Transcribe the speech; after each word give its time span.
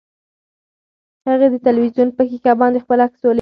هغې 1.27 1.47
د 1.51 1.55
تلویزیون 1.65 2.09
په 2.17 2.21
ښیښه 2.29 2.53
باندې 2.61 2.83
خپل 2.85 2.99
عکس 3.05 3.21
ولید. 3.21 3.29